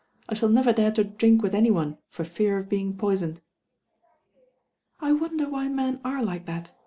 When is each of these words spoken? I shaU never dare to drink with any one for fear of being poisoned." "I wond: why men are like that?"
I 0.27 0.33
shaU 0.33 0.47
never 0.49 0.73
dare 0.73 0.91
to 0.93 1.03
drink 1.03 1.43
with 1.43 1.53
any 1.53 1.69
one 1.69 1.99
for 2.09 2.23
fear 2.23 2.57
of 2.57 2.67
being 2.67 2.97
poisoned." 2.97 3.39
"I 4.99 5.11
wond: 5.11 5.39
why 5.51 5.67
men 5.67 6.01
are 6.03 6.23
like 6.25 6.47
that?" 6.47 6.73